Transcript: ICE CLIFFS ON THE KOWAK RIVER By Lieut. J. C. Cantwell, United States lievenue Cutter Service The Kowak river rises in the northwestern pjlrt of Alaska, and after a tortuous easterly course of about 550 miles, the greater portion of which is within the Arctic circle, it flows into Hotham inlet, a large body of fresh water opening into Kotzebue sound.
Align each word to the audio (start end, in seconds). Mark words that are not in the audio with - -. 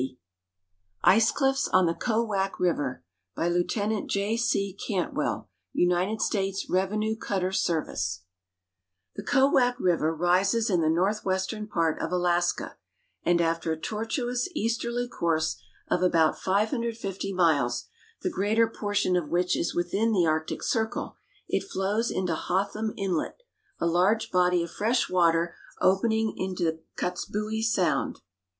ICE 1.03 1.31
CLIFFS 1.31 1.67
ON 1.71 1.85
THE 1.85 1.93
KOWAK 1.93 2.59
RIVER 2.59 3.03
By 3.35 3.47
Lieut. 3.49 3.75
J. 4.07 4.35
C. 4.35 4.75
Cantwell, 4.87 5.51
United 5.73 6.23
States 6.23 6.65
lievenue 6.67 7.15
Cutter 7.19 7.51
Service 7.51 8.23
The 9.15 9.21
Kowak 9.23 9.75
river 9.79 10.11
rises 10.15 10.71
in 10.71 10.81
the 10.81 10.89
northwestern 10.89 11.67
pjlrt 11.67 12.03
of 12.03 12.11
Alaska, 12.11 12.77
and 13.21 13.39
after 13.39 13.71
a 13.71 13.79
tortuous 13.79 14.49
easterly 14.55 15.07
course 15.07 15.61
of 15.87 16.01
about 16.01 16.35
550 16.35 17.31
miles, 17.33 17.87
the 18.23 18.31
greater 18.31 18.67
portion 18.67 19.15
of 19.15 19.29
which 19.29 19.55
is 19.55 19.75
within 19.75 20.13
the 20.13 20.25
Arctic 20.25 20.63
circle, 20.63 21.15
it 21.47 21.63
flows 21.69 22.09
into 22.09 22.33
Hotham 22.33 22.91
inlet, 22.97 23.35
a 23.79 23.85
large 23.85 24.31
body 24.31 24.63
of 24.63 24.71
fresh 24.71 25.11
water 25.11 25.53
opening 25.79 26.33
into 26.35 26.79
Kotzebue 26.97 27.61
sound. 27.61 28.21